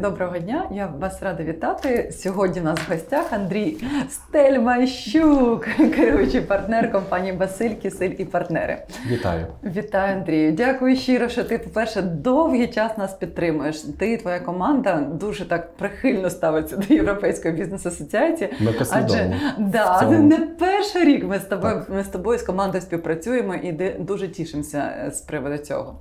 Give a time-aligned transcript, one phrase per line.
[0.00, 0.68] доброго дня.
[0.72, 2.12] Я вас рада вітати.
[2.12, 3.76] Сьогодні у нас в гостях Андрій
[4.08, 8.82] Стельмайщук, керуючий партнер компанії Басиль, Кисель і партнери.
[9.06, 10.52] Вітаю, вітаю, Андрію.
[10.52, 13.80] Дякую щиро, що ти, по-перше, довгий час нас підтримуєш.
[13.98, 18.50] Ти і твоя команда дуже так прихильно ставиться до Європейської бізнес-асоціації.
[18.60, 23.54] Ми Адже да, не перший рік ми з тобою ми з тобою з командою співпрацюємо
[23.54, 26.00] і дуже тішимося з приводу цього.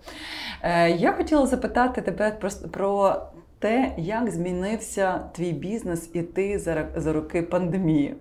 [0.63, 2.37] Е, я хотіла запитати тебе
[2.71, 3.15] про
[3.59, 6.59] те, як змінився твій бізнес і ти
[6.95, 8.15] за, роки пандемії.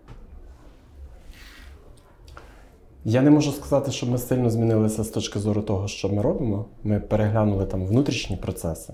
[3.05, 6.67] Я не можу сказати, що ми сильно змінилися з точки зору того, що ми робимо.
[6.85, 8.93] Ми переглянули там внутрішні процеси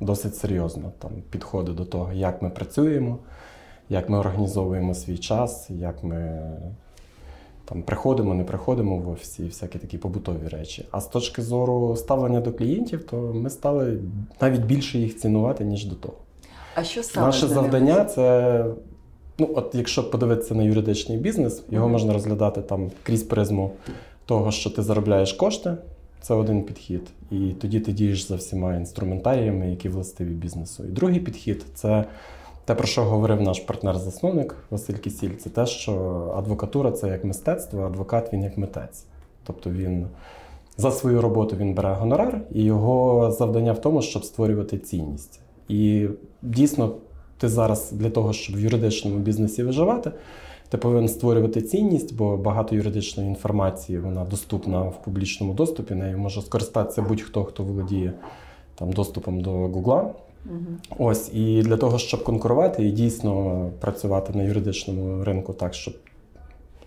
[0.00, 0.92] досить серйозно.
[0.98, 3.18] Там підходи до того, як ми працюємо,
[3.88, 6.50] як ми організовуємо свій час, як ми
[7.64, 10.88] там приходимо, не приходимо в офісі всякі такі побутові речі.
[10.90, 13.98] А з точки зору ставлення до клієнтів, то ми стали
[14.40, 16.14] навіть більше їх цінувати, ніж до того.
[16.74, 18.64] А що саме Наше завдання це.
[19.38, 21.90] Ну, от якщо подивитися на юридичний бізнес, його mm-hmm.
[21.90, 23.70] можна розглядати там крізь призму
[24.26, 25.76] того, що ти заробляєш кошти,
[26.20, 27.02] це один підхід.
[27.30, 30.84] І тоді ти дієш за всіма інструментаріями, які властиві бізнесу.
[30.84, 32.04] І другий підхід це
[32.64, 35.92] те, про що говорив наш партнер-засновник Василь Кісіль, це те, що
[36.36, 39.04] адвокатура це як мистецтво, а адвокат він як митець.
[39.44, 40.06] Тобто він
[40.76, 45.40] за свою роботу він бере гонорар, і його завдання в тому, щоб створювати цінність.
[45.68, 46.08] І
[46.42, 46.94] дійсно,
[47.38, 50.12] ти зараз для того, щоб в юридичному бізнесі виживати,
[50.68, 55.94] ти повинен створювати цінність, бо багато юридичної інформації вона доступна в публічному доступі.
[55.94, 58.12] Нею може скористатися будь-хто, хто володіє
[58.74, 60.10] там доступом до Гугла.
[60.46, 61.08] Угу.
[61.10, 65.94] Ось і для того, щоб конкурувати і дійсно працювати на юридичному ринку так, щоб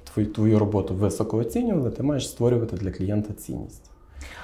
[0.03, 3.92] твою, твою роботу високо оцінювали, ти маєш створювати для клієнта цінність.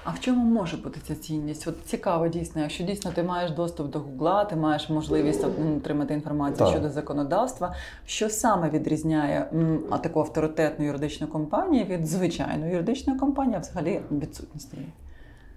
[0.04, 1.68] А в чому може бути ця цінність?
[1.68, 5.46] От цікаво дійсно, якщо дійсно ти маєш доступ до Гугла, ти маєш можливість
[5.78, 6.70] отримати інформацію так.
[6.70, 7.76] щодо законодавства.
[8.06, 9.52] Що саме відрізняє
[9.90, 14.88] а таку авторитетну юридичну компанію від звичайної юридичної компанії, а взагалі відсутність її?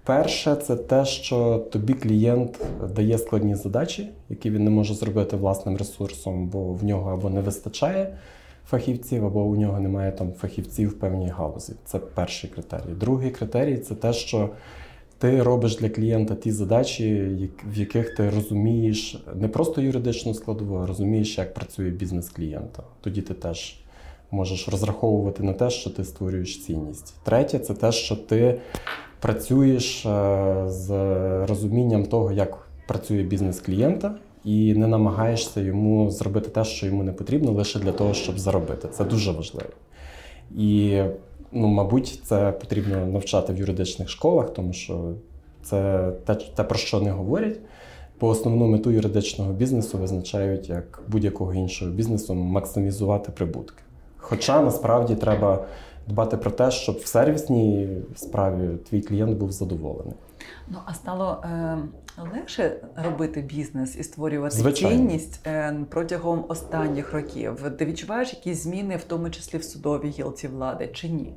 [0.05, 2.59] Перше, це те, що тобі клієнт
[2.95, 7.41] дає складні задачі, які він не може зробити власним ресурсом, бо в нього або не
[7.41, 8.17] вистачає
[8.67, 11.73] фахівців, або у нього немає там фахівців в певній галузі.
[11.85, 12.93] Це перший критерій.
[12.99, 14.49] Другий критерій це те, що
[15.17, 20.87] ти робиш для клієнта ті задачі, в яких ти розумієш не просто юридичну складову, а
[20.87, 22.83] розумієш, як працює бізнес клієнта.
[23.01, 23.79] Тоді ти теж
[24.31, 27.13] можеш розраховувати на те, що ти створюєш цінність.
[27.23, 28.59] Третє це те, що ти
[29.25, 30.89] працюєш е, з
[31.45, 37.11] розумінням того, як працює бізнес клієнта, і не намагаєшся йому зробити те, що йому не
[37.11, 38.87] потрібно, лише для того, щоб заробити.
[38.87, 39.69] Це дуже важливо.
[40.57, 41.01] І,
[41.51, 45.13] ну, мабуть, це потрібно навчати в юридичних школах, тому що
[45.63, 47.59] це те, те про що не говорять.
[48.17, 53.83] По основну мету юридичного бізнесу визначають як будь-якого іншого бізнесу максимізувати прибутки.
[54.17, 55.65] Хоча насправді треба
[56.07, 60.13] дбати про те, щоб в сервісній справі твій клієнт був задоволений.
[60.67, 61.77] Ну а стало е,
[62.33, 64.97] легше робити бізнес і створювати Звичайно.
[64.97, 67.71] цінність е, протягом останніх років.
[67.77, 71.33] Ти відчуваєш якісь зміни, в тому числі в судовій гілці влади, чи ні?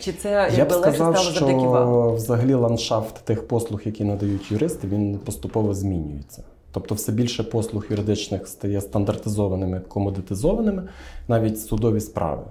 [0.00, 5.18] Чи це Я б сказав, стало що взагалі ландшафт тих послуг, які надають юристи, він
[5.18, 6.42] поступово змінюється.
[6.72, 10.88] Тобто, все більше послуг юридичних стає стандартизованими, комодитизованими,
[11.28, 12.42] навіть судові справи.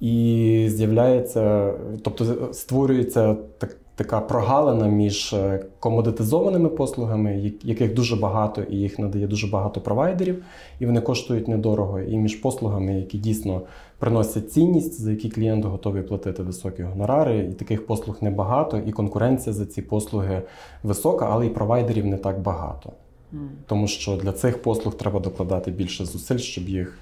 [0.00, 8.76] І з'являється, тобто створюється так, така прогалина між е, комодитизованими послугами, яких дуже багато, і
[8.76, 10.44] їх надає дуже багато провайдерів,
[10.80, 13.62] і вони коштують недорого, і між послугами, які дійсно
[13.98, 17.38] приносять цінність, за які клієнт готовий платити високі гонорари.
[17.38, 20.42] І таких послуг небагато, і конкуренція за ці послуги
[20.82, 22.92] висока, але і провайдерів не так багато.
[23.66, 26.98] Тому що для цих послуг треба докладати більше зусиль, щоб їх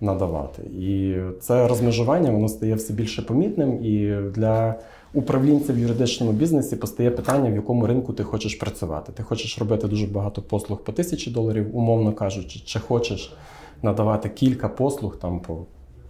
[0.00, 0.62] надавати.
[0.62, 3.84] І це розмежування воно стає все більше помітним.
[3.84, 4.74] І для
[5.14, 9.12] управлінця в юридичному бізнесі постає питання, в якому ринку ти хочеш працювати.
[9.12, 13.36] Ти хочеш робити дуже багато послуг по тисячі доларів, умовно кажучи, чи хочеш
[13.82, 15.58] надавати кілька послуг там по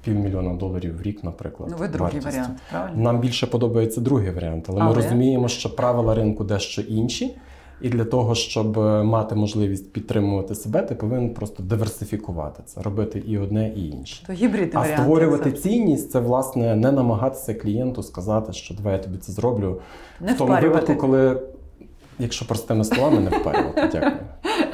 [0.05, 1.69] півмільйона доларів в рік, наприклад.
[1.73, 2.31] Ну, ви другий вартістю.
[2.31, 2.59] варіант.
[2.71, 3.03] правильно?
[3.03, 7.37] Нам більше подобається другий варіант, але, але ми розуміємо, що правила ринку дещо інші.
[7.85, 13.23] І для того, щоб е, мати можливість підтримувати себе, ти повинен просто диверсифікувати це, робити
[13.27, 14.25] і одне, і інше.
[14.27, 15.59] То гібридний а створювати це.
[15.59, 19.81] цінність це власне не намагатися клієнту сказати, що давай я тобі це зроблю
[20.21, 20.81] не в тому впарювати.
[20.81, 21.41] випадку, коли,
[22.19, 23.89] якщо простими словами, не впарювати.
[23.93, 24.13] Дякую.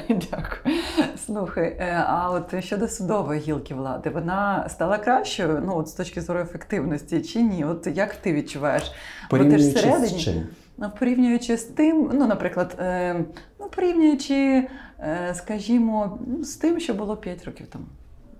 [0.08, 0.76] Дякую.
[1.26, 6.20] Слухай, е, а от щодо судової гілки влади, вона стала кращою, ну от з точки
[6.20, 7.64] зору ефективності чи ні?
[7.64, 8.92] От як ти відчуваєш?
[9.30, 10.34] Порівнюючи з чим?
[10.80, 13.24] Ну, порівнюючи з тим, ну, наприклад, е,
[13.60, 14.68] ну, порівнюючи,
[15.00, 17.84] е, скажімо, з тим, що було 5 років тому.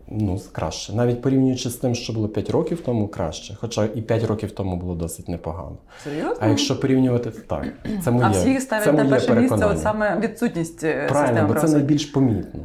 [0.09, 0.93] Ну, краще.
[0.93, 3.55] Навіть порівнюючи з тим, що було 5 років тому, краще.
[3.61, 5.77] Хоча і 5 років тому було досить непогано.
[6.05, 6.37] Серйозно?
[6.41, 7.67] А якщо порівнювати, так.
[8.05, 11.61] Це моє, а всі ставлять на перше місце от саме відсутність е, Правильно, системи бо
[11.61, 12.61] це найбільш помітно.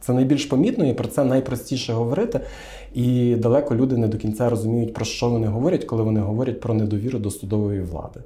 [0.00, 2.40] Це найбільш помітно і про це найпростіше говорити.
[2.94, 6.74] І далеко люди не до кінця розуміють, про що вони говорять, коли вони говорять про
[6.74, 8.20] недовіру до судової влади.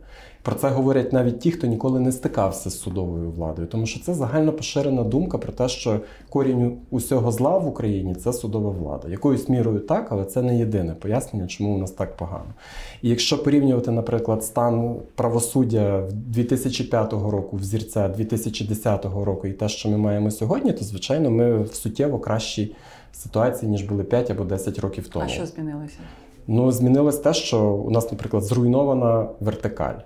[0.44, 4.14] Про це говорять навіть ті, хто ніколи не стикався з судовою владою, тому що це
[4.14, 9.08] загально поширена думка про те, що корінь усього зла в Україні це судова влада.
[9.08, 12.54] Якоюсь мірою так, але це не єдине пояснення, чому у нас так погано.
[13.02, 19.96] І якщо порівнювати, наприклад, стан правосуддя 2005 року, взірця 2010 року і те, що ми
[19.96, 22.74] маємо сьогодні, то звичайно ми в суттєво кращій
[23.12, 25.24] ситуації, ніж були 5 або 10 років тому.
[25.24, 25.98] А що змінилося?
[26.46, 29.98] Ну, змінилось те, що у нас, наприклад, зруйнована вертикаль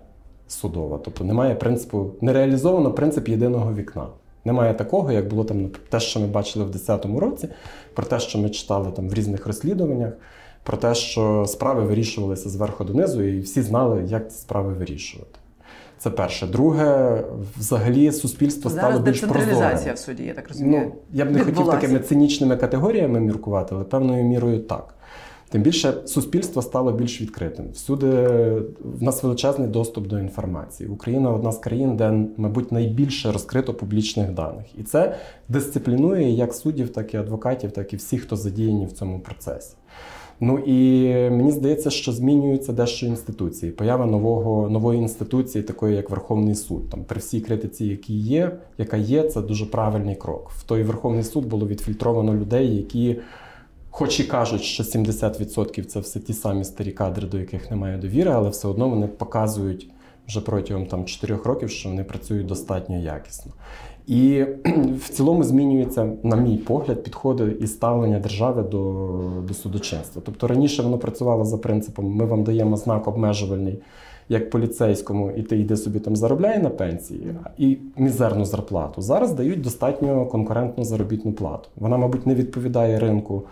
[0.49, 1.01] судова.
[1.05, 4.07] Тобто немає принципу, не реалізовано принцип єдиного вікна.
[4.45, 7.49] Немає такого, як було там те, що ми бачили в 2010 році,
[7.95, 10.13] про те, що ми читали там в різних розслідуваннях,
[10.63, 15.39] про те, що справи вирішувалися зверху донизу, і всі знали, як ці справи вирішувати.
[15.99, 16.47] Це перше.
[16.47, 17.21] Друге,
[17.57, 20.83] взагалі, суспільство Зараз стало більш децентралізація в суді, я так розумію.
[20.85, 24.95] Ну, я б не хотів такими цинічними категоріями міркувати, але певною мірою так.
[25.51, 27.67] Тим більше суспільство стало більш відкритим.
[27.73, 28.07] Всюди
[28.85, 30.89] в нас величезний доступ до інформації.
[30.89, 34.67] Україна одна з країн, де, мабуть, найбільше розкрито публічних даних.
[34.79, 35.17] І це
[35.49, 39.77] дисциплінує як суддів, так і адвокатів, так і всіх, хто задіяні в цьому процесі.
[40.41, 43.73] Ну і мені здається, що змінюються дещо інституції.
[43.73, 46.91] Поява нового нової інституції, такої як Верховний суд.
[46.91, 50.51] Там при всій критиці, які є, яка є, це дуже правильний крок.
[50.51, 53.17] В той Верховний суд було відфільтровано людей, які,
[53.99, 58.31] хоч і кажуть, що 70% це все ті самі старі кадри, до яких немає довіри,
[58.31, 59.91] але все одно вони показують
[60.29, 63.53] вже протягом там 4 років, що вони працюють достатньо якісно.
[64.07, 64.45] І
[64.97, 70.23] в цілому змінюється, на мій погляд, підходи і ставлення держави до, до судочинства.
[70.25, 73.79] Тобто раніше воно працювало за принципом: ми вам даємо знак обмежувальний,
[74.29, 79.03] як поліцейському, і ти йди собі там заробляй на пенсії і мізерну зарплату.
[79.03, 81.69] Зараз дають достатньо конкурентну заробітну плату.
[81.77, 83.43] Вона, мабуть, не відповідає ринку.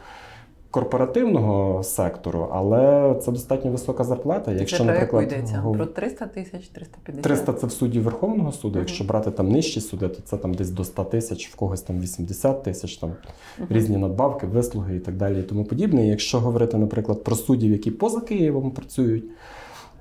[0.77, 4.53] Корпоративного сектору, але це достатньо висока зарплата.
[4.53, 5.63] Якщо, це наприклад, йдеться?
[5.65, 7.23] гов- Про 300 тисяч, 350?
[7.23, 8.69] 300 це в суді Верховного суду.
[8.69, 8.79] Мгм.
[8.79, 12.01] Якщо брати там нижчі суди, то це там десь до 100 тисяч, в когось там
[12.01, 13.11] 80 тисяч, там
[13.59, 13.69] Мгм.
[13.71, 16.07] різні надбавки, вислуги і так далі, і тому подібне.
[16.07, 19.25] І якщо говорити, наприклад, про суддів, які поза Києвом працюють,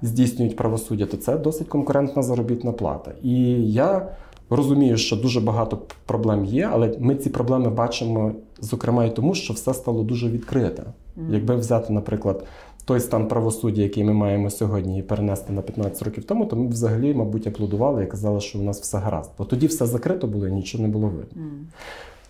[0.01, 3.11] здійснюють правосуддя, то це досить конкурентна заробітна плата.
[3.23, 3.33] І
[3.71, 4.07] я
[4.49, 9.53] розумію, що дуже багато проблем є, але ми ці проблеми бачимо, зокрема, і тому, що
[9.53, 10.83] все стало дуже відкрите.
[11.29, 12.45] Якби взяти, наприклад,
[12.85, 16.67] той стан правосуддя, який ми маємо сьогодні, і перенести на 15 років тому, то ми
[16.67, 19.31] б взагалі, мабуть, аплодували і казали, що у нас все гаразд.
[19.37, 21.43] Бо тоді все закрито було і нічого не було видно.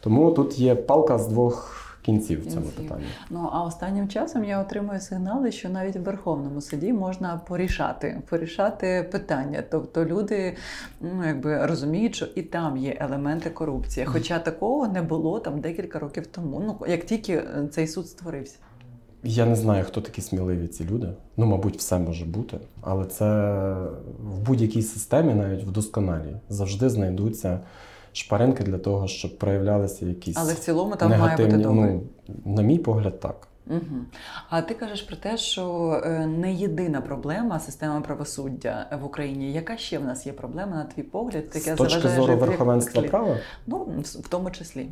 [0.02, 3.06] Тому тут є палка з двох кінців в цьому питанні.
[3.30, 9.10] Ну а останнім часом я отримую сигнали, що навіть в Верховному суді можна порішати, порішати
[9.12, 9.63] питання.
[9.72, 10.56] Тобто люди
[11.02, 14.06] ну, якби розуміють, що і там є елементи корупції.
[14.06, 16.63] Хоча такого не було там декілька років тому.
[16.66, 18.58] Ну як тільки е, цей суд створився.
[19.24, 21.08] Я не знаю, хто такі сміливі ці люди.
[21.38, 23.25] Ну, мабуть, все може бути, але це
[24.19, 27.60] в будь-якій системі, навіть в досконалій, завжди знайдуться
[28.15, 31.55] шпаринки для того, щоб проявлялися якісь Але в цілому там негативні.
[31.55, 32.00] має бути добре.
[32.45, 33.48] Ну, на мій погляд, так.
[33.69, 33.79] Угу.
[34.50, 39.53] А ти кажеш про те, що е, не єдина проблема система правосуддя в Україні.
[39.53, 41.43] Яка ще в нас є проблема, на твій погляд?
[41.51, 43.38] З точки зору верховенства права.
[43.67, 44.88] Ну, в тому числі.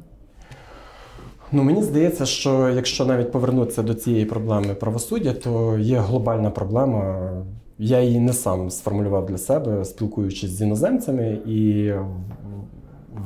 [1.51, 7.29] Ну, мені здається, що якщо навіть повернутися до цієї проблеми правосуддя, то є глобальна проблема.
[7.79, 11.91] Я її не сам сформулював для себе, спілкуючись з іноземцями, і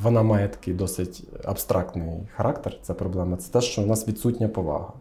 [0.03, 2.77] вона має такий досить абстрактний характер.
[2.82, 3.38] Ця проблема.
[3.38, 4.94] Це те, що у нас відсутня повага.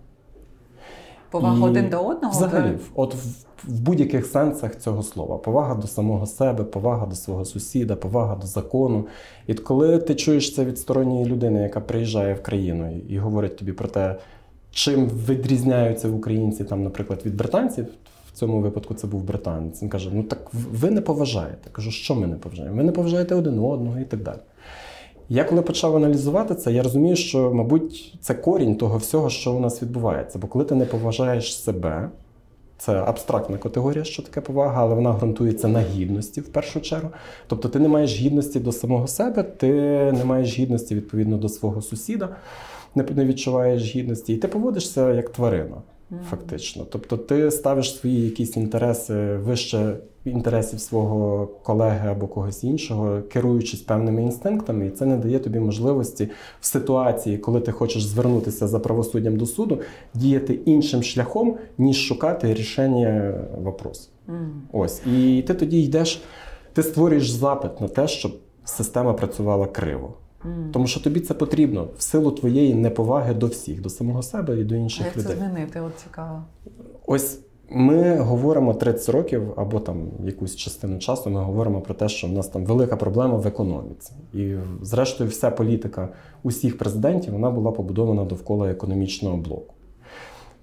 [1.31, 2.35] Повага І один до одного.
[2.35, 3.19] Взагалі, ви- от в,
[3.65, 8.47] в будь-яких сенсах цього слова: повага до самого себе, повага до свого сусіда, повага до
[8.47, 9.07] закону.
[9.47, 13.57] І коли ти чуєш це від сторонньої людини, яка приїжджає в країну і, і говорить
[13.57, 14.17] тобі про те,
[14.71, 17.87] чим відрізняються українці, там, наприклад, від британців.
[18.33, 19.83] В цьому випадку це був британець.
[19.83, 21.59] Він каже: Ну так ви не поважаєте.
[21.67, 22.77] Я кажу, що ми не поважаємо?
[22.77, 24.39] Ви не поважаєте один одного і так далі.
[25.29, 29.61] Я коли почав аналізувати це, я розумію, що, мабуть, це корінь того всього, що у
[29.61, 30.39] нас відбувається.
[30.39, 32.11] Бо коли ти не поважаєш себе,
[32.79, 37.11] це абстрактна категорія, що таке повага, але вона ґрунтується на гідності в першу чергу.
[37.47, 39.73] Тобто ти не маєш гідності до самого себе, ти
[40.13, 42.29] не маєш гідності відповідно до свого сусіда,
[42.95, 45.77] не відчуваєш гідності, і ти поводишся як тварина.
[46.31, 46.87] Фактично.
[46.91, 54.23] Тобто ти ставиш свої якісь інтереси вище інтересів свого колеги або когось іншого, керуючись певними
[54.23, 56.29] інстинктами, і це не дає тобі можливості
[56.61, 59.81] в ситуації, коли ти хочеш звернутися за правосуддям до суду,
[60.15, 64.11] діяти іншим шляхом, ніж шукати рішення вопросу.
[64.29, 64.49] Mm.
[64.73, 65.03] Ось.
[65.07, 66.23] І ти тоді йдеш,
[66.73, 68.33] ти створюєш запит на те, щоб
[68.65, 70.15] система працювала криво.
[70.47, 70.71] Mm.
[70.73, 74.65] Тому що тобі це потрібно в силу твоєї неповаги до всіх, до самого себе і
[74.65, 75.31] до інших а людей.
[75.31, 75.81] Як це змінити?
[75.81, 76.43] От цікаво.
[77.07, 81.31] Ось ми говоримо 30 років або там якусь частину часу.
[81.31, 85.51] Ми говоримо про те, що в нас там велика проблема в економіці, і зрештою, вся
[85.51, 86.09] політика
[86.43, 89.76] усіх президентів вона була побудована довкола економічного блоку.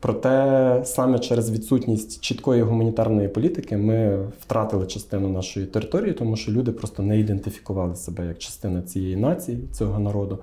[0.04, 6.72] Проте саме через відсутність чіткої гуманітарної політики ми втратили частину нашої території, тому що люди
[6.72, 10.40] просто не ідентифікували себе як частина цієї нації, цього народу.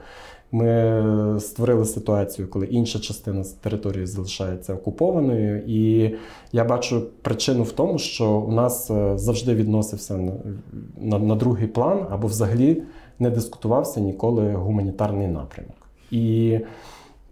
[0.52, 6.11] Ми створили ситуацію, коли інша частина території залишається окупованою, і
[6.52, 10.33] я бачу причину в тому, що у нас е, завжди відносився на,
[11.00, 12.83] на, на другий план або взагалі
[13.19, 15.76] не дискутувався ніколи гуманітарний напрямок.
[16.11, 16.59] І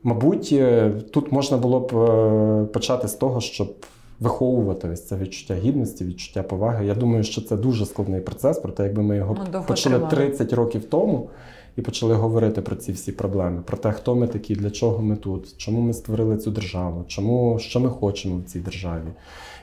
[0.08, 3.74] Мабуть, е, тут можна було б е, почати з того, щоб
[4.20, 6.86] виховувати ось це відчуття гідності, відчуття поваги.
[6.86, 10.16] Я думаю, що це дуже складний процес, проте якби ми його ну, почали тривали.
[10.16, 11.30] 30 років тому
[11.76, 15.16] і почали говорити про ці всі проблеми, про те, хто ми такі, для чого ми
[15.16, 19.08] тут, чому ми створили цю державу, чому що ми хочемо в цій державі,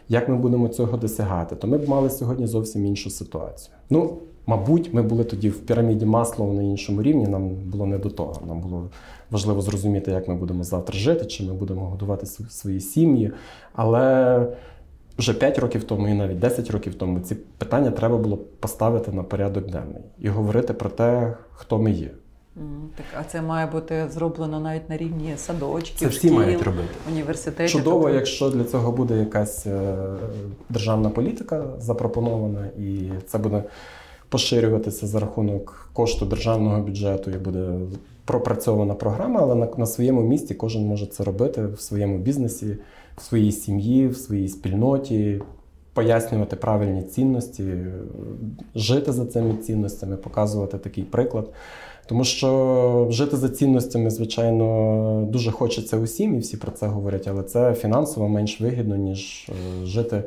[0.09, 3.75] як ми будемо цього досягати, то ми б мали сьогодні зовсім іншу ситуацію.
[3.89, 7.27] Ну, Мабуть, ми були тоді в піраміді Маслова на іншому рівні.
[7.27, 8.41] Нам було не до того.
[8.47, 8.89] Нам було
[9.31, 13.31] важливо зрозуміти, як ми будемо завтра жити, чи ми будемо годувати свої сім'ї.
[13.73, 14.47] Але
[15.17, 19.23] вже 5 років тому і навіть 10 років тому ці питання треба було поставити на
[19.23, 22.11] порядок денний і говорити про те, хто ми є.
[22.95, 26.89] Так, а це має бути зроблено навіть на рівні садочків, це всі шкіл, мають робити.
[27.11, 27.79] університетів.
[27.79, 28.15] Чудово, тобто...
[28.15, 29.95] якщо для цього буде якась е,
[30.69, 33.63] державна політика запропонована, і це буде
[34.29, 37.69] поширюватися за рахунок кошту державного бюджету і буде
[38.25, 42.77] пропрацьована програма, але на, на своєму місці кожен може це робити в своєму бізнесі,
[43.17, 45.41] в своїй сім'ї, в своїй спільноті.
[45.93, 47.63] Пояснювати правильні цінності,
[48.75, 51.49] жити за цими цінностями, показувати такий приклад.
[52.05, 57.43] Тому що жити за цінностями, звичайно, дуже хочеться усім, і всі про це говорять, але
[57.43, 60.23] це фінансово менш вигідно, ніж е, жити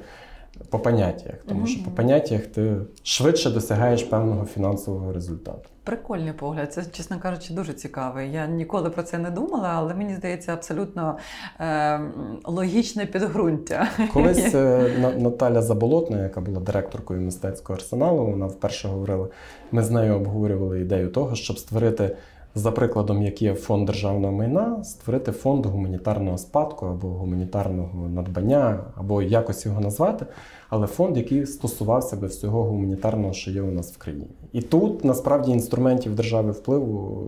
[0.71, 5.69] по поняттях, тому що по поняттях ти швидше досягаєш певного фінансового результату.
[5.85, 8.33] Прикольний погляд, це, чесно кажучи, дуже цікавий.
[8.33, 11.19] Я ніколи про це не думала, але мені здається, абсолютно
[11.61, 12.01] е,
[12.45, 13.89] логічне підґрунтя.
[14.13, 19.29] Колись е, Наталя Заболотна, яка була директоркою мистецького арсеналу, вона вперше говорила:
[19.73, 22.17] ми з нею обговорювали ідею того, щоб створити
[22.59, 29.23] за прикладом, як є фонд державного майна, створити фонд гуманітарного спадку або гуманітарного надбання, або
[29.23, 30.27] якось його назвати,
[30.69, 34.27] але фонд, який стосувався би всього гуманітарного, що є у нас в країні.
[34.53, 37.23] І тут насправді інструментів держави впливу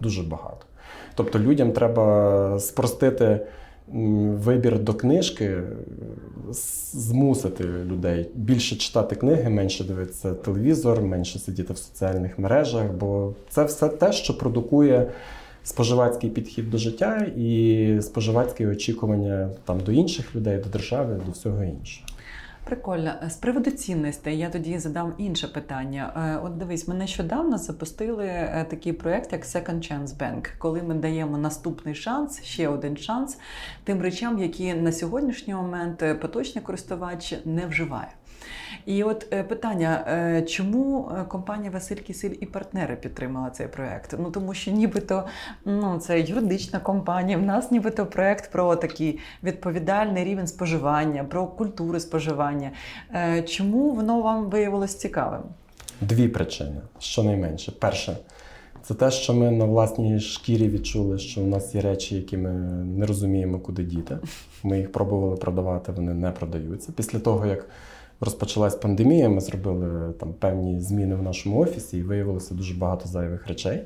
[0.00, 0.66] дуже багато.
[1.14, 3.46] Тобто людям треба спростити
[3.88, 5.62] вибір до книжки
[6.92, 13.64] змусити людей більше читати книги, менше дивитися телевізор, менше сидіти в соціальних мережах, бо це
[13.64, 15.10] все те, що продукує
[15.64, 21.64] споживацький підхід до життя і споживацьке очікування там до інших людей, до держави, до всього
[21.64, 22.06] іншого.
[22.70, 23.12] Прикольно.
[23.28, 26.12] З приводу цінностей я тоді задам інше питання.
[26.16, 30.94] Е, от дивись, ми нещодавно запустили е, такий проєкт, як Second Chance Bank, коли ми
[30.94, 33.38] даємо наступний шанс, ще один шанс
[33.84, 38.08] тим речам, які на сьогоднішній момент е, поточний користувач не вживає.
[38.86, 44.14] І от е, питання, е, чому е, компанія Василь Кисиль і партнери підтримала цей проект?
[44.18, 45.26] Ну тому що нібито
[45.64, 47.38] ну, це юридична компанія.
[47.38, 52.70] В нас нібито проект про такий відповідальний рівень споживання, про культуру споживання.
[53.46, 55.42] Чому воно вам виявилось цікавим?
[56.00, 57.72] Дві причини, щонайменше.
[57.72, 58.16] Перше.
[58.82, 62.50] Це те, що ми на власній шкірі відчули, що у нас є речі, які ми
[62.84, 64.18] не розуміємо, куди діти.
[64.62, 66.92] Ми їх пробували продавати, вони не продаються.
[66.96, 67.68] Після того, як
[68.20, 73.46] розпочалась пандемія, ми зробили там певні зміни в нашому офісі і виявилося дуже багато зайвих
[73.46, 73.82] речей.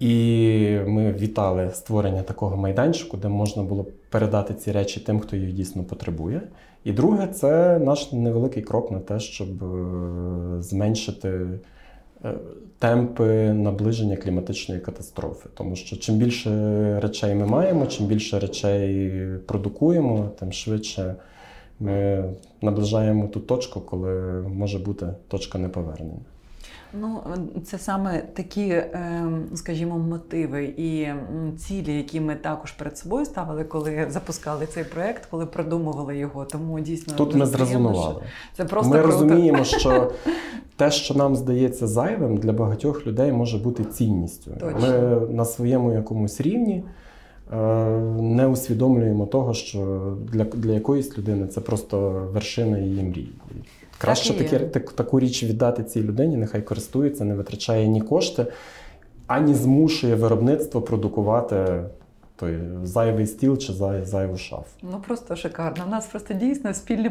[0.00, 5.52] І ми вітали створення такого майданчику, де можна було передати ці речі тим, хто їх
[5.52, 6.42] дійсно потребує.
[6.84, 11.48] І друге, це наш невеликий крок на те, щоб е, зменшити
[12.24, 12.34] е,
[12.78, 15.48] темпи наближення кліматичної катастрофи.
[15.54, 16.50] Тому що чим більше
[17.00, 19.12] речей ми маємо, чим більше речей
[19.46, 21.14] продукуємо, тим швидше.
[21.80, 22.24] Ми
[22.62, 24.12] наближаємо ту точку, коли
[24.48, 26.20] може бути точка неповернення.
[27.00, 27.20] Ну,
[27.64, 31.08] це саме такі, ем, скажімо, мотиви і
[31.58, 36.44] цілі, які ми також перед собою ставили, коли запускали цей проект, коли продумували його.
[36.44, 38.22] Тому дійсно тут ми зрезонували.
[38.56, 39.12] Це просто ми круто.
[39.12, 40.12] розуміємо, що
[40.76, 44.50] те, що нам здається зайвим, для багатьох людей може бути цінністю.
[44.60, 44.80] Точно.
[44.80, 46.84] Ми на своєму якомусь рівні.
[47.52, 47.56] Е,
[48.20, 50.00] не усвідомлюємо того, що
[50.32, 53.32] для для якоїсь людини це просто вершина її мрії.
[53.98, 58.46] Краще такі, так, таку річ віддати цій людині, нехай користується, не витрачає ні кошти,
[59.26, 61.82] ані змушує виробництво продукувати
[62.38, 64.64] той зайвий стіл чи зай, зайву шафу.
[64.82, 65.84] Ну просто шикарно.
[65.86, 67.10] У нас просто дійсно спільні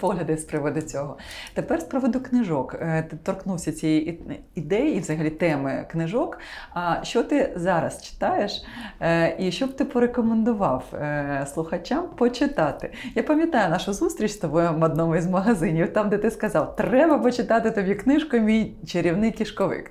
[0.00, 1.16] погляди з приводу цього.
[1.54, 2.74] Тепер з приводу книжок.
[2.80, 4.20] Е, ти торкнувся цієї
[4.54, 6.38] ідеї і взагалі теми книжок.
[6.74, 8.62] А що ти зараз читаєш?
[9.00, 12.92] Е, і що б ти порекомендував е, слухачам почитати?
[13.14, 17.18] Я пам'ятаю нашу зустріч з тобою в одному із магазинів, там де ти сказав, треба
[17.18, 19.90] почитати тобі книжку Мій чарівний кішковик.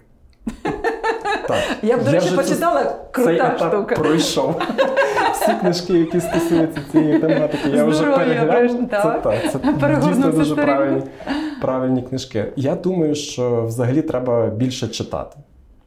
[1.49, 1.77] Так.
[1.81, 3.95] Я б, до речі, почитала крута цей штука.
[3.95, 4.61] Пройшов.
[5.33, 8.89] Всі книжки, які стосуються цієї тематики, я вже переглянув.
[8.89, 11.01] Це, так, це дійсно дуже правильні,
[11.61, 12.53] правильні книжки.
[12.55, 15.37] Я думаю, що взагалі треба більше читати.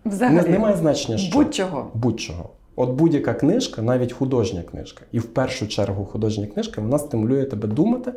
[0.04, 0.48] Взагалі.
[0.48, 1.38] Немає значення, що.
[1.38, 1.90] Будь-чого.
[1.94, 2.50] Будь-чого.
[2.76, 7.68] От будь-яка книжка, навіть художня книжка, і в першу чергу художня книжка, вона стимулює тебе
[7.68, 8.12] думати.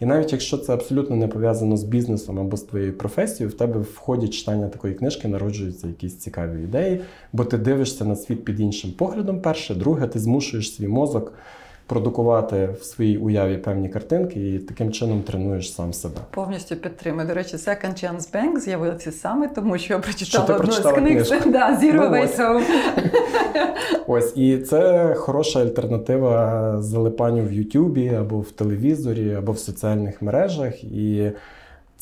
[0.00, 3.80] І навіть якщо це абсолютно не пов'язано з бізнесом або з твоєю професією, в тебе
[3.80, 7.00] в ході читання такої книжки народжуються якісь цікаві ідеї,
[7.32, 9.40] бо ти дивишся на світ під іншим поглядом.
[9.40, 11.32] Перше, друге, ти змушуєш свій мозок
[11.92, 16.14] продукувати в своїй уяві певні картинки і таким чином тренуєш сам себе.
[16.30, 17.28] Повністю підтримую.
[17.28, 21.26] До речі, Second Chance Bank з'явився саме тому, що я прочитала що одну з книг.
[21.52, 22.64] Да, Zero ну, Waste Home.
[24.06, 30.84] Ось і це хороша альтернатива залипанню в Ютубі або в телевізорі, або в соціальних мережах.
[30.84, 31.30] І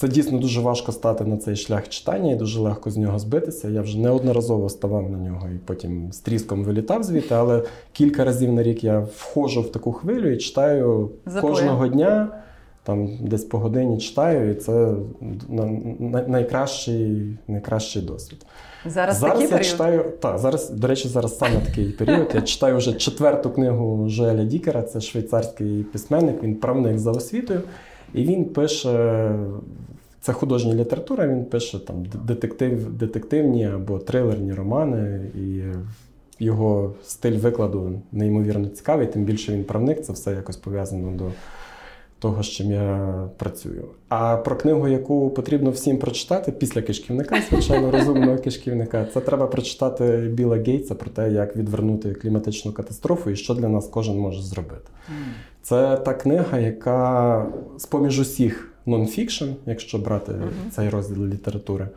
[0.00, 3.68] це дійсно дуже важко стати на цей шлях читання і дуже легко з нього збитися.
[3.68, 8.52] Я вже неодноразово ставав на нього і потім з тріском вилітав звідти, але кілька разів
[8.52, 11.52] на рік я входжу в таку хвилю і читаю Запоє.
[11.52, 12.28] кожного дня.
[12.82, 14.94] Там десь по годині читаю, і це
[16.26, 18.46] найкращий найкращий досвід.
[18.86, 19.66] Зараз зараз такий я період?
[19.66, 20.12] читаю.
[20.20, 22.30] Так, зараз, до речі, зараз саме такий період.
[22.34, 27.60] Я читаю вже четверту книгу Жоеля Дікера, це швейцарський письменник, він правник за освітою.
[28.14, 29.34] І він пише,
[30.20, 35.30] це художня література, він пише там детектив, детективні або трилерні романи.
[35.34, 35.62] І
[36.44, 41.24] його стиль викладу неймовірно цікавий, тим більше він правник, це все якось пов'язано до
[42.18, 43.84] того, з чим я працюю.
[44.08, 50.30] А про книгу, яку потрібно всім прочитати після кишківника, звичайно, розумного кишківника, це треба прочитати
[50.32, 54.90] Біла Гейтса про те, як відвернути кліматичну катастрофу і що для нас кожен може зробити.
[55.62, 57.46] Це та книга, яка
[57.78, 60.70] з-поміж усіх нонфікшн, якщо брати uh-huh.
[60.70, 61.88] цей розділ літератури.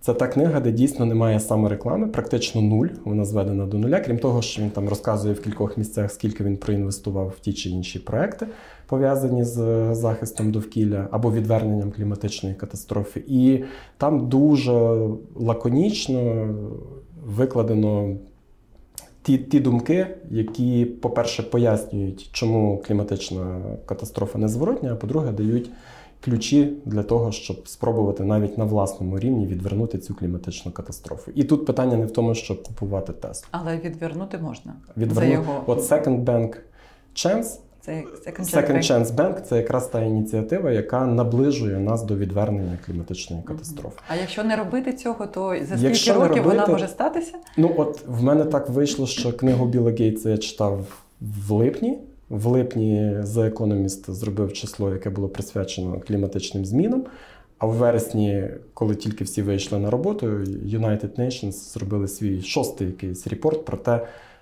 [0.00, 2.86] Це та книга, де дійсно немає самореклами, практично нуль.
[3.04, 4.00] Вона зведена до нуля.
[4.00, 7.70] Крім того, що він там розказує в кількох місцях, скільки він проінвестував в ті чи
[7.70, 8.46] інші проекти,
[8.86, 13.24] пов'язані з захистом довкілля або відверненням кліматичної катастрофи.
[13.26, 13.64] І
[13.96, 14.98] там дуже
[15.36, 16.48] лаконічно
[17.26, 18.16] викладено
[19.28, 25.70] ті ті думки, які, по-перше, пояснюють, чому кліматична катастрофа незворотня, а по-друге, дають
[26.24, 31.30] ключі для того, щоб спробувати навіть на власному рівні відвернути цю кліматичну катастрофу.
[31.34, 33.48] І тут питання не в тому, щоб купувати Теслу.
[33.50, 34.74] Але відвернути можна.
[34.96, 35.30] Відверну...
[35.30, 35.62] За його...
[35.66, 36.56] От Second Bank
[37.14, 42.78] Chance це Second, Second Chance Bank це якраз та ініціатива, яка наближує нас до відвернення
[42.86, 43.96] кліматичної катастрофи.
[44.08, 47.32] А якщо не робити цього, то за скільки якщо років робити, вона може статися?
[47.56, 51.98] Ну от в мене так вийшло, що книгу Біла Гейтса я читав в липні.
[52.28, 57.04] В липні The Economist зробив число, яке було присвячено кліматичним змінам.
[57.58, 60.26] А в вересні, коли тільки всі вийшли на роботу,
[60.66, 64.00] United Nations зробили свій шостий якийсь репорт про те,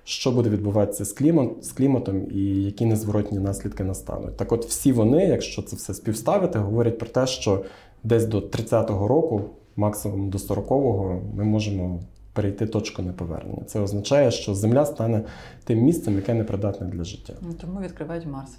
[0.08, 4.36] що буде відбуватися з клімат, з кліматом і які незворотні наслідки настануть.
[4.36, 7.64] Так, от всі вони, якщо це все співставити, говорять про те, що
[8.04, 9.42] десь до 30-го року,
[9.76, 12.00] максимум до 40-го, ми можемо
[12.32, 13.62] перейти точку неповернення.
[13.66, 15.22] Це означає, що Земля стане
[15.64, 17.32] тим місцем, яке непридатне для життя.
[17.40, 18.50] Ну, тому відкривають Марс.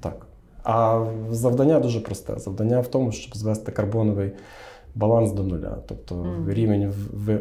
[0.00, 0.26] Так.
[0.64, 2.38] А завдання дуже просте.
[2.38, 4.32] Завдання в тому, щоб звести карбоновий
[4.94, 5.78] баланс до нуля.
[5.86, 6.54] Тобто mm.
[6.54, 6.92] рівень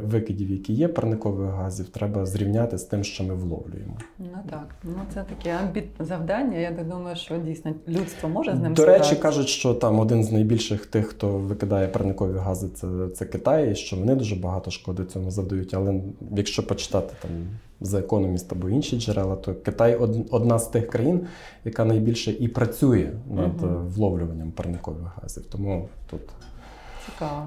[0.04, 3.98] викидів, які є парникових газів, треба зрівняти з тим, що ми вловлюємо.
[4.20, 6.58] Ну так, ну це таке амбітне завдання.
[6.58, 10.24] Я так думаю, що дійсно людство може з ним до речі, кажуть, що там один
[10.24, 14.72] з найбільших тих, хто викидає парникові гази, це це Китай, і що вони дуже багато
[14.72, 15.74] шкоди цьому завдають.
[15.74, 17.32] Але якщо почитати там
[17.82, 19.96] за економіст або інші джерела, то Китай
[20.32, 21.22] одна з тих країн,
[21.66, 25.46] яка найбільше і працює над mm вловлюванням парникових газів.
[25.46, 26.22] Тому тут.
[27.06, 27.46] Цікаво.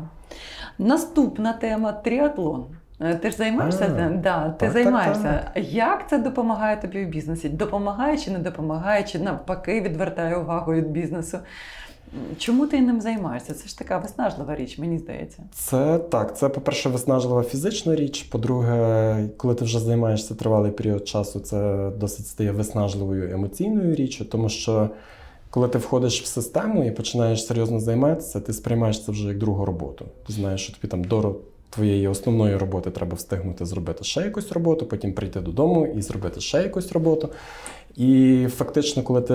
[0.79, 2.67] Наступна тема тріатлон.
[3.01, 3.85] Е, ти ж займаєшся?
[3.99, 5.23] А, да, Ти так, займаєшся.
[5.23, 5.65] так, так.
[5.65, 7.49] Як це допомагає тобі в бізнесі?
[7.49, 11.39] Допомагає чи не допомагає, чи навпаки відвертає увагу від бізнесу?
[12.39, 13.55] Чому ти ним займаєшся?
[13.55, 15.43] Це ж така виснажлива річ, мені здається.
[15.53, 16.37] Це так.
[16.37, 18.23] Це, по-перше, виснажлива фізична річ.
[18.23, 24.49] По-друге, коли ти вже займаєшся тривалий період часу, це досить стає виснажливою емоційною річчю, тому
[24.49, 24.91] що
[25.55, 29.65] коли ти входиш в систему і починаєш серйозно займатися, ти сприймаєш це вже як другу
[29.65, 30.05] роботу.
[30.27, 31.37] Ти знаєш, що тобі там до
[31.71, 36.63] твоєї основної роботи треба встигнути зробити ще якусь роботу, потім прийти додому і зробити ще
[36.63, 37.29] якусь роботу.
[37.97, 39.35] І фактично, коли ти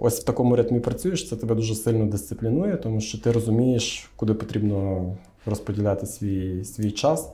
[0.00, 4.34] ось в такому ритмі працюєш, це тебе дуже сильно дисциплінує, тому що ти розумієш, куди
[4.34, 5.06] потрібно
[5.46, 7.32] розподіляти свій, свій час.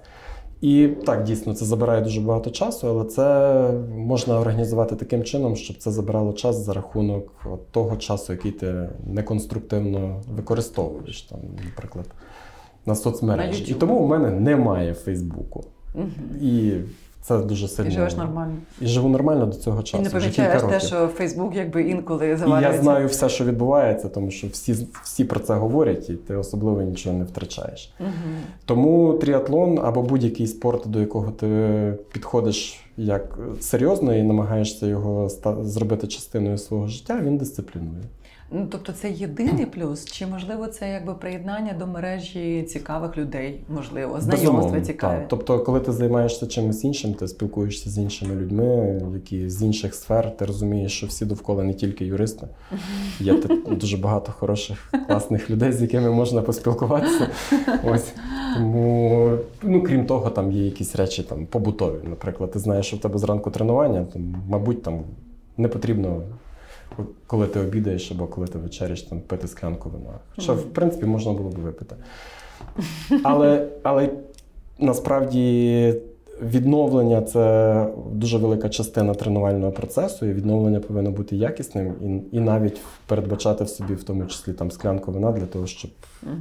[0.64, 5.76] І так, дійсно, це забирає дуже багато часу, але це можна організувати таким чином, щоб
[5.76, 12.06] це забирало час за рахунок того часу, який ти неконструктивно використовуєш, там, наприклад,
[12.86, 13.62] на соцмережі.
[13.62, 15.64] На І тому у мене немає Фейсбуку.
[15.94, 16.08] Угу.
[16.42, 16.72] І
[17.24, 17.90] це дуже сильно.
[17.90, 18.54] І живеш нормально.
[18.80, 19.98] І живу нормально до цього часу.
[19.98, 24.30] І не помічаєш те, що Фейсбук якби інколи І я знаю все, що відбувається, тому
[24.30, 27.94] що всі, всі про це говорять, і ти особливо нічого не втрачаєш.
[28.00, 28.08] Угу.
[28.64, 31.48] Тому тріатлон або будь-який спорт, до якого ти
[32.12, 35.28] підходиш як серйозно і намагаєшся його
[35.60, 38.02] зробити частиною свого життя, він дисциплінує.
[38.50, 44.20] Ну, тобто це єдиний плюс, чи можливо це якби приєднання до мережі цікавих людей, можливо,
[44.20, 45.18] знайомства цікаві.
[45.18, 45.28] так.
[45.28, 50.36] Тобто, коли ти займаєшся чимось іншим, ти спілкуєшся з іншими людьми, які з інших сфер,
[50.36, 52.48] ти розумієш, що всі довкола не тільки юристи.
[53.20, 57.28] Є дуже багато хороших, класних людей, з якими можна поспілкуватися.
[57.84, 58.12] Ось
[58.54, 59.30] тому,
[59.62, 61.98] ну крім того, там є якісь речі там побутові.
[62.04, 65.00] Наприклад, ти знаєш, що в тебе зранку тренування, то, мабуть, там
[65.56, 66.22] не потрібно.
[67.26, 70.18] Коли ти обідаєш або коли ти вечеряш, там пити склянку вина.
[70.36, 71.96] Хоча, в принципі, можна було б випити.
[73.22, 74.10] Але, але
[74.78, 75.94] насправді
[76.42, 81.94] відновлення це дуже велика частина тренувального процесу, і відновлення повинно бути якісним
[82.32, 85.90] і, і навіть передбачати в собі, в тому числі там склянку вина, для того, щоб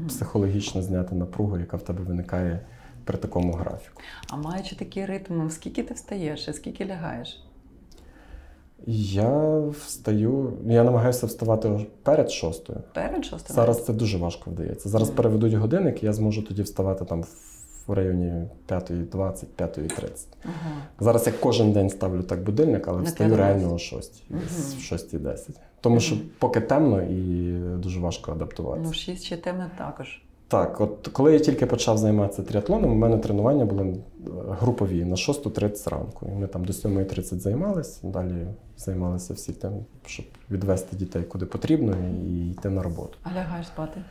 [0.08, 2.60] психологічно зняти напругу, яка в тебе виникає
[3.04, 4.02] при такому графіку.
[4.30, 7.44] А маючи такий ритм, скільки ти встаєш і скільки лягаєш?
[8.88, 12.80] Я встаю, я намагаюся вставати перед шостою.
[12.94, 13.56] Перед шостою?
[13.56, 14.90] Зараз це дуже важко вдається.
[14.90, 15.18] Зараз Мгм.
[15.18, 17.24] переведуть годинник, і я зможу тоді вставати там
[17.88, 20.28] в районі 5.20, 5.30.
[20.44, 20.72] Ага.
[21.00, 23.38] Зараз я кожен день ставлю так будильник, але встаю 5:20.
[23.38, 24.42] реально о 6, Мгм.
[24.78, 25.56] в 6.10.
[25.82, 28.88] Тому що поки темно і дуже важко адаптуватися.
[28.88, 30.22] Ну, шість ще темно також.
[30.54, 33.96] Так, от коли я тільки почав займатися тріатлоном, у мене тренування були е,
[34.60, 36.30] групові на 6.30 ранку.
[36.32, 39.72] І ми там до 7.30 займалися, далі займалися всі тим,
[40.06, 41.96] щоб відвести дітей куди потрібно
[42.28, 43.18] і йти на роботу.
[43.24, 44.02] А лягаєш спати?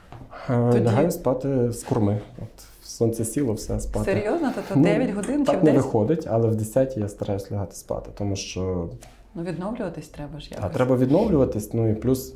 [0.50, 2.20] Е, Тоді- Лягаю спати з курми.
[2.38, 4.05] От сонце сіло, все спати.
[4.05, 4.52] Серйозно?
[4.55, 5.85] Тобто Ну, 9 годин чи Так в не 10?
[5.87, 8.88] виходить, але в 10 я стараюсь лягати спати, тому що
[9.35, 10.64] Ну, відновлюватись треба ж якось.
[10.66, 12.35] а, треба відновлюватись, ну і плюс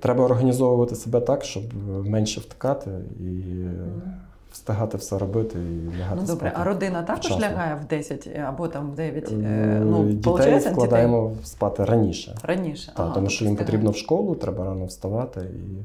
[0.00, 1.62] треба організовувати себе так, щоб
[2.06, 3.42] менше втикати і
[4.52, 6.52] встигати все робити і лягати Ну добре, спати.
[6.54, 7.46] а родина також вчасно.
[7.46, 9.32] лягає в 10 або там в 9?
[9.32, 12.34] Е, Е, ну, Дітей вкладаємо спати раніше.
[12.42, 12.86] раніше.
[12.86, 13.66] Так, Ага, тому що їм встигає.
[13.72, 15.40] потрібно в школу, треба рано вставати.
[15.40, 15.84] І...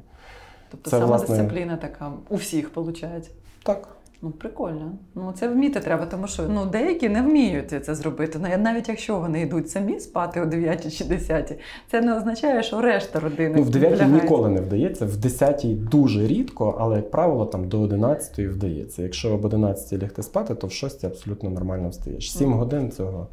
[0.71, 3.31] Тобто це, сама власне- дисципліна така у всіх виходить.
[3.63, 3.87] Так.
[4.23, 4.91] Ну, прикольно.
[5.15, 8.39] Ну, це вміти треба, тому що ну, деякі не вміють це зробити.
[8.41, 11.59] Ну, Навіть якщо вони йдуть самі спати о 9 чи 10,
[11.91, 13.53] це не означає, що решта родини.
[13.57, 17.81] Ну, в 9 ніколи не вдається, в 10 дуже рідко, але, як правило, там до
[17.81, 19.03] 11 вдається.
[19.03, 22.31] Якщо об 11 лягти спати, то в 6 абсолютно нормально встаєш.
[22.33, 22.59] 7 Мгм.
[22.59, 23.27] годин цього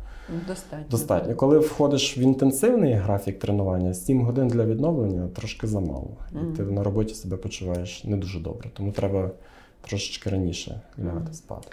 [0.49, 0.85] Достатньо.
[0.91, 1.35] достатньо.
[1.35, 6.17] Коли входиш в інтенсивний графік тренування, 7 годин для відновлення трошки замало.
[6.33, 6.53] Мгм.
[6.53, 8.71] І ти на роботі себе почуваєш не дуже добре.
[8.75, 9.31] Тому треба
[9.89, 11.69] трошечки раніше лягати спати.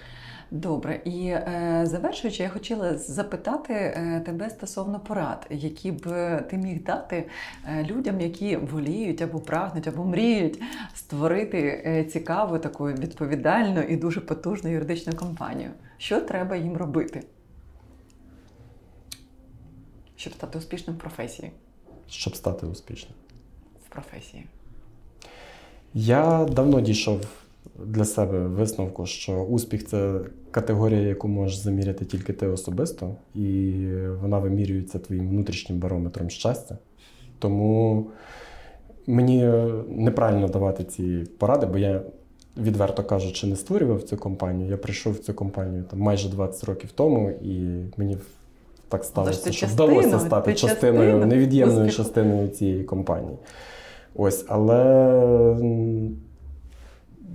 [0.52, 6.02] Добре, і е, завершуючи, я хотіла запитати е, тебе стосовно порад, які б
[6.42, 7.30] ти міг дати
[7.68, 10.62] е, людям, які воліють або прагнуть, або мріють
[10.96, 15.70] створити е, цікаву, таку відповідальну і дуже потужну юридичну компанію.
[15.98, 17.24] Що треба їм робити?
[20.16, 21.52] Щоб стати успішним в професії.
[22.10, 23.14] Щоб стати успішним.
[23.86, 24.46] В професії.
[25.94, 27.45] Я давно дійшов
[27.86, 30.20] для себе висновку, що успіх це
[30.52, 33.74] категорія, яку можеш заміряти тільки ти особисто, і
[34.22, 36.78] вона вимірюється твоїм внутрішнім барометром щастя.
[37.40, 38.06] Тому
[39.08, 39.52] мені
[39.88, 42.02] неправильно давати ці поради, бо я,
[42.58, 44.70] відверто кажучи, не створював цю компанію.
[44.70, 48.18] Я прийшов в цю компанію там, майже 20 років тому, і мені
[48.90, 52.04] так сталося, ти що частина, вдалося стати ти частиною, частина невід'ємною успіху.
[52.04, 53.38] частиною цієї компанії.
[54.16, 55.58] Ось, але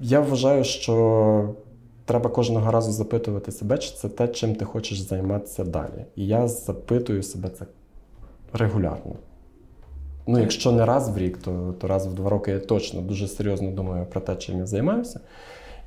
[0.02, 1.54] я вважаю, що
[2.04, 6.04] треба кожного разу запитувати себе, чи це те, чим ти хочеш займатися далі.
[6.16, 7.66] І я запитую себе це
[8.52, 9.14] регулярно.
[10.26, 13.28] Ну, якщо не раз в рік, то, то раз в два роки я точно дуже
[13.28, 15.20] серйозно думаю про те, чим я займаюся,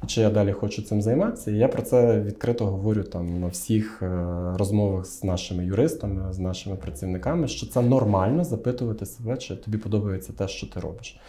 [0.03, 1.51] і чи я далі хочу цим займатися.
[1.51, 4.07] І я про це відкрито говорю там на всіх е,
[4.55, 10.33] розмовах з нашими юристами, з нашими працівниками, що це нормально запитувати себе, чи тобі подобається
[10.33, 11.19] те, що ти робиш.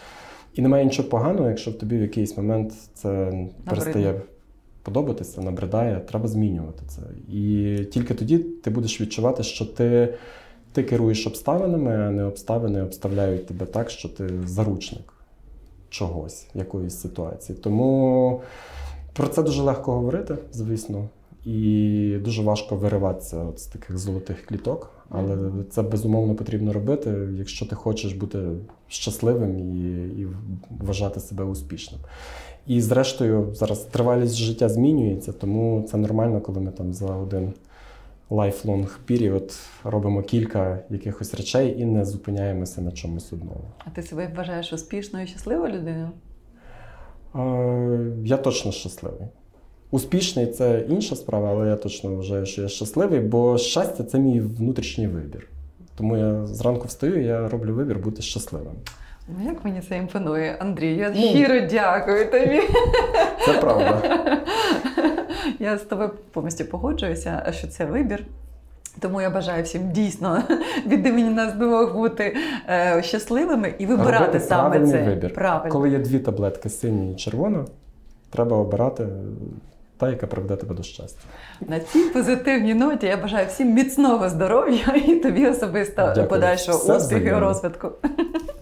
[0.55, 3.33] І немає нічого поганого, якщо в тобі в якийсь момент це
[3.65, 4.21] перестає
[4.83, 7.03] подобатися, набридає, треба змінювати це.
[7.29, 10.15] І тільки тоді ти будеш відчувати, що ти
[10.73, 15.13] ти керуєш обставинами, а не обставини обставляють тебе так, що ти заручник
[15.91, 17.59] чогось, якоїсь ситуації.
[17.63, 18.41] Тому
[19.13, 21.09] про це дуже легко говорити, звісно.
[21.45, 25.37] І дуже важко вириватися от з таких золотих кліток, але
[25.71, 28.39] це безумовно потрібно робити, якщо ти хочеш бути
[28.89, 29.91] щасливим і
[30.21, 30.27] і
[30.81, 32.01] вважати себе успішним.
[32.67, 37.53] І зрештою, зараз тривалість життя змінюється, тому це нормально, коли ми там за один
[38.31, 43.65] lifelong period робимо кілька якихось речей і не зупиняємося на чомусь одному.
[43.79, 46.11] А ти себе вважаєш успішною і щасливою людиною?
[48.25, 49.29] Я точно щасливий.
[49.95, 54.41] Успішний це інша справа, але я точно вважаю, що я щасливий, бо щастя це мій
[54.41, 55.49] внутрішній вибір.
[55.97, 58.73] Тому я зранку встаю, і я роблю вибір бути щасливим.
[59.29, 62.61] Ну, як мені це імпонує, Андрій, я ну, щиро дякую тобі.
[63.45, 64.03] Це правда.
[65.59, 68.27] Я з тобою повністю погоджуюся, що це вибір.
[69.01, 70.43] Тому я бажаю всім дійсно
[70.87, 72.37] від імені нас двох бути
[72.69, 75.03] е, щасливими і вибирати Робити саме це.
[75.03, 75.35] вибір.
[75.35, 75.73] Правильно.
[75.73, 77.65] Коли є дві таблетки сині і червона,
[78.31, 79.07] треба обирати
[80.05, 81.21] та, яка приведе тебе до щастя.
[81.61, 87.33] На цій позитивній ноті я бажаю всім міцного здоров'я і тобі особисто подальшого успіху і
[87.33, 87.91] розвитку.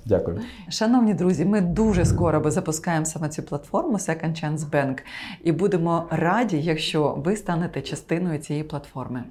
[0.05, 0.41] Дякую.
[0.71, 4.99] Шановні друзі, ми дуже скоро запускаємо саме цю платформу Second Chance Bank
[5.45, 9.25] і будемо раді, якщо ви станете частиною цієї платформи.